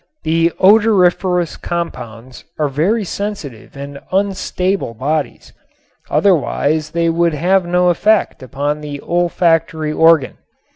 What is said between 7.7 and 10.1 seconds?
effect upon the olfactory